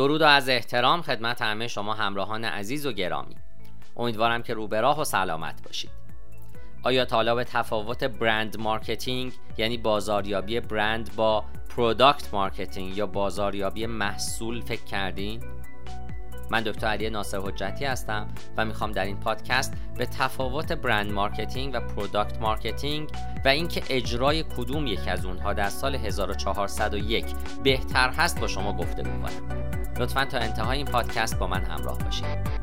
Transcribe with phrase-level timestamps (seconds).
[0.00, 3.36] درود و عرض احترام خدمت همه شما همراهان عزیز و گرامی.
[3.96, 5.90] امیدوارم که روبراه و سلامت باشید.
[6.82, 11.44] آیا تا به تفاوت brand marketing یعنی بازاریابی برند با
[11.76, 15.42] product marketing یا بازاریابی محصول فکر کردین؟
[16.50, 21.74] من دکتر علی ناصر حجتی هستم و می‌خوام در این پادکست به تفاوت brand marketing
[21.74, 23.10] و product marketing
[23.44, 27.24] و اینکه اجرای کدوم یک از اونها در سال 1401
[27.62, 29.59] بهتر هست با شما گفته کنم.
[30.00, 32.60] لطفا تا انتهای این پادکست با من همراه باشید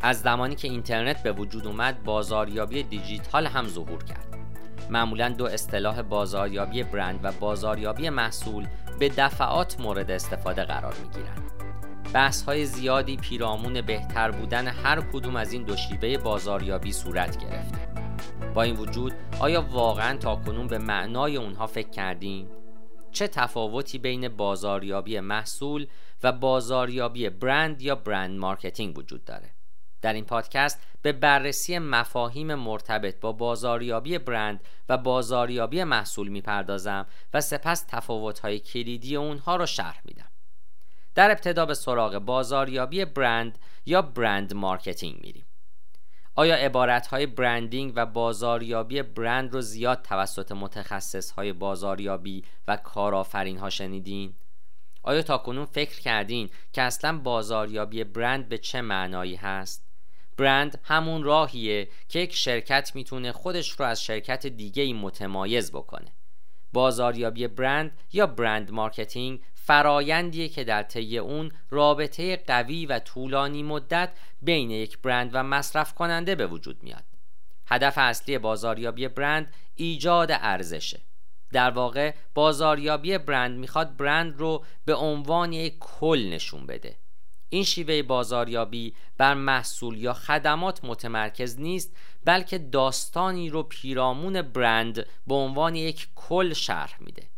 [0.00, 4.26] از زمانی که اینترنت به وجود اومد بازاریابی دیجیتال هم ظهور کرد
[4.90, 8.66] معمولا دو اصطلاح بازاریابی برند و بازاریابی محصول
[8.98, 11.52] به دفعات مورد استفاده قرار می گیرند.
[12.12, 17.78] بحث های زیادی پیرامون بهتر بودن هر کدوم از این دو شیوه بازاریابی صورت گرفته.
[18.54, 22.48] با این وجود آیا واقعا تا کنون به معنای اونها فکر کردیم؟
[23.16, 25.86] چه تفاوتی بین بازاریابی محصول
[26.22, 29.50] و بازاریابی برند یا brand marketing وجود داره؟
[30.02, 37.40] در این پادکست به بررسی مفاهیم مرتبط با بازاریابی برند و بازاریابی محصول می‌پردازم و
[37.40, 40.30] سپس تفاوت‌های کلیدی اونها را شرح میدم.
[41.14, 45.46] در ابتدا به سراغ بازاریابی برند یا brand marketing میریم.
[46.38, 53.58] آیا عبارت های branding و بازاریابی برند رو زیاد توسط متخصص های بازاریابی و کارآفرین
[53.58, 54.34] ها شنیدین؟
[55.02, 59.86] آیا تا کنون فکر کردین که اصلا بازاریابی برند به چه معنایی هست؟
[60.36, 66.12] برند همون راهیه که یک شرکت می‌تونه خودش رو از شرکت دیگه ای متمایز بکنه
[66.76, 74.12] بازاریابی برند یا brand marketing فرایندیه که در طی اون رابطه قوی و طولانی مدت
[74.42, 77.04] بین یک برند و مصرف کننده به وجود میاد.
[77.66, 81.00] هدف اصلی بازاریابی برند ایجاد ارزشه.
[81.52, 86.96] در واقع بازاریابی برند می‌خواد برند رو به عنوان یک کل نشون بده.
[87.48, 95.34] این شیوه بازاریابی بر محصول یا خدمات متمرکز نیست بلکه داستانی رو پیرامون برند به
[95.34, 97.28] عنوان یک کل شرح میده.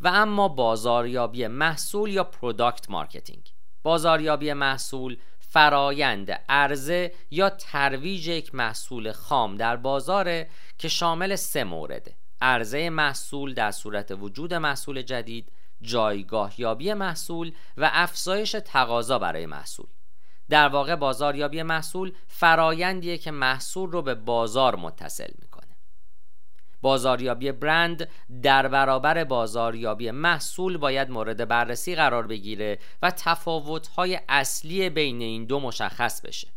[0.00, 3.52] و اما بازاریابی محصول یا product marketing
[3.82, 12.16] بازاریابی محصول فرایند عرضه یا ترویج یک محصول خام در بازاره که شامل سه مورده
[12.40, 15.52] عرضه محصول در صورت وجود محصول جدید
[15.82, 19.86] جایگاه یابی محصول و افزایش تقاضا برای محصول.
[20.48, 25.76] در واقع بازاریابی محصول فرایندیه که محصول رو به بازار متصل می‌کنه.
[26.80, 28.08] بازاریابی برند
[28.42, 35.60] در برابر بازاریابی محصول باید مورد بررسی قرار بگیره و تفاوت‌های اصلی بین این دو
[35.60, 36.48] مشخص بشه.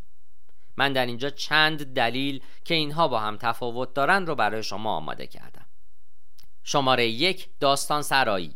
[0.78, 5.28] من در اینجا چند دلیل که اینها با هم تفاوت دارند رو برای شما آماده
[5.28, 5.66] کردم.
[6.64, 8.56] شماره یک داستان سرایی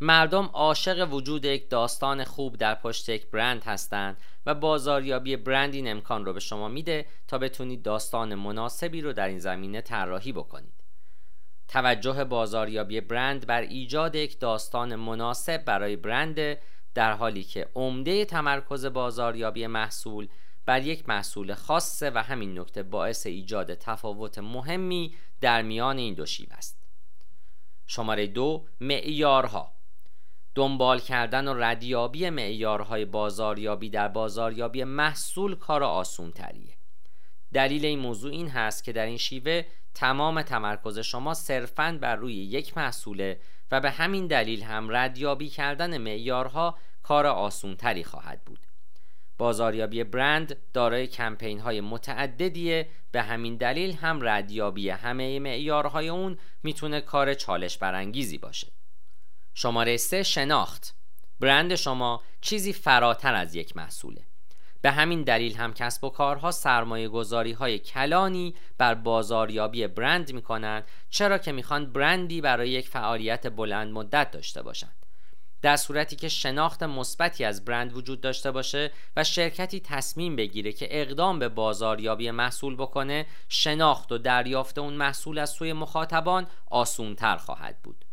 [0.00, 4.16] مردم عاشق وجود یک داستان خوب در پشت یک برند هستند
[4.46, 9.28] و بازاریابی برند این امکان رو به شما میده تا بتونید داستان مناسبی رو در
[9.28, 10.84] این زمینه طراحی بکنید.
[11.68, 16.58] توجه بازاریابی برند بر ایجاد یک داستان مناسب برای برند
[16.94, 20.28] در حالی که عمده تمرکز بازاریابی محصول
[20.66, 26.26] بر یک محصول خاصه و همین نکته باعث ایجاد تفاوت مهمی در میان این دو
[26.26, 26.78] شیوه است.
[27.86, 29.77] شماره دو معیارها.
[30.58, 36.74] دنبال کردن و ردیابی معیارهای بازاریابی در بازاریابی محصول کار آسون تریه
[37.54, 39.62] دلیل این موضوع این هست که در این شیوه
[39.94, 45.98] تمام تمرکز شما صرفاً بر روی یک محصوله و به همین دلیل هم ردیابی کردن
[45.98, 48.60] معیارها کار آسون تری خواهد بود.
[49.38, 57.00] بازاریابی برند دارای کمپین های متعددیه به همین دلیل هم ردیابی همه معیارهای اون می‌تونه
[57.00, 58.77] کار چالش برانگیزی باشه.
[59.60, 60.94] شماره سه شناخت.
[61.40, 64.26] برند شما چیزی فراتر از یک محصوله.
[64.82, 70.42] به همین دلیل هم کسب و کارها سرمایه گذاری های کلانی بر بازاریابی برند می
[70.42, 75.06] کنند چرا که می‌خوان برندی برای یک فعالیت بلند مدت داشته باشند.
[75.62, 80.88] در صورتی که شناخت مثبتی از برند وجود داشته باشه و شرکتی تصمیم بگیره که
[80.90, 87.82] اقدام به بازاریابی محصول بکنه شناخت و دریافت اون محصول از سوی مخاطبان آسونتر خواهد
[87.82, 88.04] بود.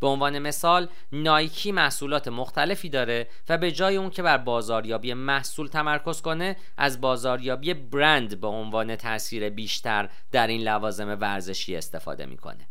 [0.00, 5.66] به عنوان مثال نایکی محصولات مختلفی داره و به جای اون که بر بازاریابی محصول
[5.66, 12.68] تمرکز کنه از بازاریابی برند به عنوان تاثیر بیشتر در این لوازم ورزشی استفاده می‌کنه.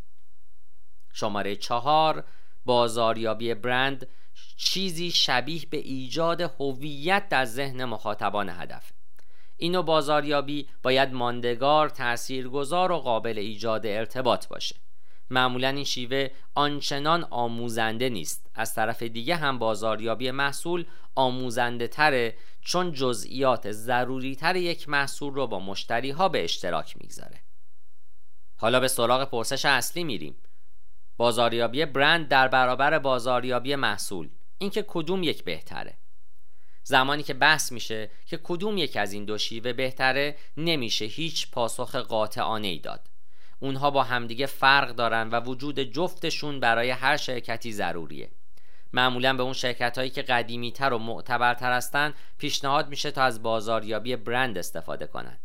[1.13, 2.23] شماره چهار
[2.65, 4.07] بازاریابی برند
[4.57, 8.91] چیزی شبیه به ایجاد هویت در ذهن مخاطبان هدف.
[9.57, 14.75] اینو بازاریابی باید ماندگار، تاثیرگذار و قابل ایجاد ارتباط باشه.
[15.29, 18.49] معمولا این شیوه آنچنان آموزنده نیست.
[18.55, 20.85] از طرف دیگه هم بازاریابی محصول
[21.15, 27.41] آموزنده تره چون جزئیات ضروری تر یک محصول رو با مشتری ها به اشتراک می‌گذاره.
[28.57, 30.35] حالا به سراغ پرسش اصلی میریم.
[31.17, 34.29] بازاریابی برند در برابر بازاریابی محصول.
[34.57, 35.97] اینکه کدوم یک بهتره.
[36.83, 41.95] زمانی که بحث میشه که کدوم یک از این دو شیوه بهتره نمیشه هیچ پاسخ
[41.95, 43.09] قاطعانه ای داد.
[43.59, 48.29] اونها با همدیگه فرق دارن و وجود جفتشون برای هر شرکتی ضروریه.
[48.93, 53.43] معمولا به اون شرکت هایی که قدیمی تر و معتبرتر هستن پیشنهاد میشه تا از
[53.43, 55.39] بازاریابی برند استفاده کنند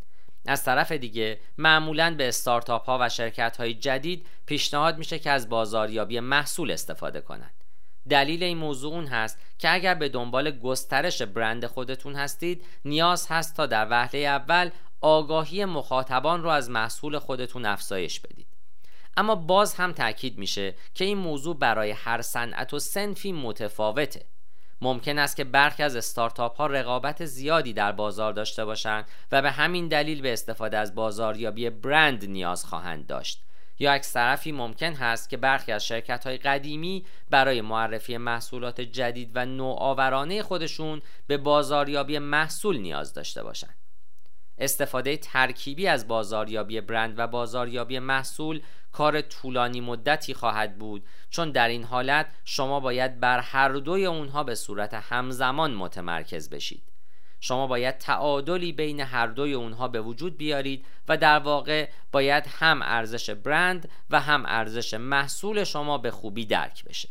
[0.46, 5.48] از طرف دیگه معمولا به استارتاپ ها و شرکت های جدید پیشنهاد میشه که از
[5.48, 7.54] بازاریابی محصول استفاده کنند
[8.08, 13.56] دلیل این موضوع اون هست که اگر به دنبال گسترش برند خودتون هستید نیاز هست
[13.56, 18.46] تا در وهله اول آگاهی مخاطبان رو از محصول خودتون افزایش بدید.
[19.16, 24.26] اما باز هم تاکید میشه که این موضوع برای هر صنعت و سنفی متفاوته.
[24.80, 29.50] ممکن است که برخی از استارتاپ ها رقابت زیادی در بازار داشته باشند و به
[29.50, 33.42] همین دلیل به استفاده از بازاریابی برند نیاز خواهند داشت.
[33.78, 39.30] یا عکس طرفی ممکن هست که برخی از شرکت های قدیمی برای معرفی محصولات جدید
[39.34, 43.79] و نوآورانه خودشون به بازاریابی محصول نیاز داشته باشند.
[44.60, 48.60] استفاده ترکیبی از بازاریابی برند و بازاریابی محصول
[48.92, 51.04] کار طولانی مدتی خواهد بود.
[51.30, 56.82] چون در این حالت شما باید بر هر دوی اونها به صورت همزمان متمرکز بشید.
[57.40, 62.80] شما باید تعادلی بین هر دوی اونها به وجود بیارید و در واقع باید هم
[62.82, 67.08] ارزش برند و هم ارزش محصول شما به خوبی درک بشه.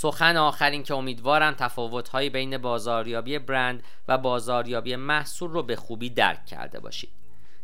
[0.00, 6.46] سخن آخر اینکه امیدوارم تفاوت‌های بین بازاریابی برند و بازاریابی محصول رو به خوبی درک
[6.46, 7.10] کرده باشید.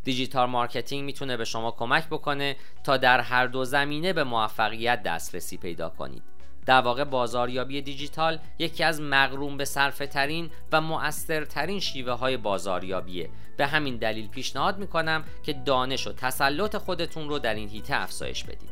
[0.04, 5.56] digital marketing می‌تونه به شما کمک بکنه تا در هر دو زمینه به موفقیت دسترسی
[5.56, 6.22] پیدا کنید.
[6.66, 13.30] در واقع بازاریابی دیجیتال یکی از مقرون به صرفه ترین و مؤثرترین شیوه های بازاریابیه.
[13.56, 18.44] به همین دلیل پیشنهاد می‌کنم که دانش و تسلط خودتون رو در این حیطه افزایش
[18.44, 18.70] بدید.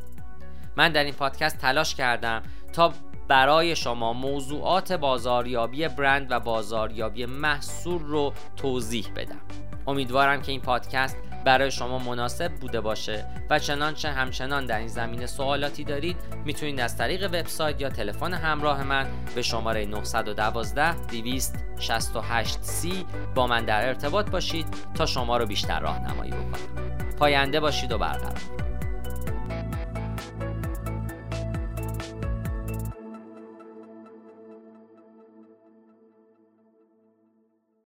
[0.77, 2.43] من در این پادکست تلاش کردم
[2.73, 2.93] تا
[3.29, 9.41] برای شما موضوعات بازاریابی برند و بازاریابی محصول رو توضیح بدم.
[9.87, 15.27] امیدوارم که این پادکست برای شما مناسب بوده باشه و چنانچه همچنان در این زمینه
[15.27, 22.89] سوالاتی دارید می‌تونید از طریق وبسایت یا تلفن همراه من به شماره 912 268 c
[23.35, 26.83] با من در ارتباط باشید تا شما رو بیشتر راهنمایی بکنم.
[27.19, 28.62] پاینده باشید و برقرار.